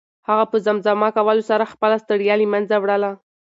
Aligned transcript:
هغه 0.29 0.45
په 0.51 0.57
زمزمه 0.65 1.09
کولو 1.17 1.43
سره 1.49 1.71
خپله 1.73 1.95
ستړیا 2.03 2.35
له 2.41 2.45
منځه 2.53 2.75
وړله. 2.79 3.11